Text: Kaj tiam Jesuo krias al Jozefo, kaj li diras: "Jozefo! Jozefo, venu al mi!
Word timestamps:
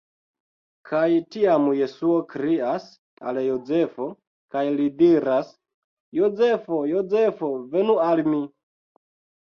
Kaj 0.91 1.09
tiam 1.35 1.67
Jesuo 1.79 2.15
krias 2.31 2.87
al 3.33 3.41
Jozefo, 3.49 4.09
kaj 4.57 4.67
li 4.81 4.91
diras: 5.05 5.55
"Jozefo! 6.23 6.85
Jozefo, 6.97 7.57
venu 7.77 8.05
al 8.13 8.29
mi! 8.35 8.47